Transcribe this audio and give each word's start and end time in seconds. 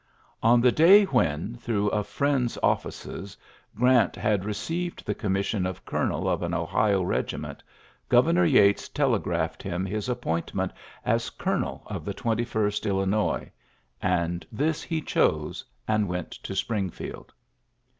On 0.41 0.61
the 0.61 0.71
day 0.71 1.03
when, 1.03 1.57
through 1.57 1.91
a 1.91 2.03
Mend's 2.19 2.57
offices. 2.63 3.37
Grant 3.75 4.15
had 4.15 4.45
received 4.45 5.05
the 5.05 5.13
commission 5.13 5.67
of 5.67 5.85
colonel 5.85 6.27
of 6.27 6.41
an 6.41 6.55
Ohio 6.55 7.03
regiment, 7.03 7.61
Governor 8.09 8.43
Yates 8.43 8.89
telegraphed 8.89 9.61
him 9.61 9.85
his 9.85 10.09
appointment 10.09 10.71
as 11.05 11.29
colonel 11.29 11.83
of 11.85 12.03
the 12.03 12.15
Twenty 12.15 12.45
first 12.45 12.87
Illinois 12.87 13.43
j 13.43 13.51
and 14.01 14.43
this 14.51 14.81
he 14.81 15.01
chose, 15.01 15.63
and 15.87 16.07
went 16.07 16.31
to 16.31 16.55
Springfield. 16.55 17.31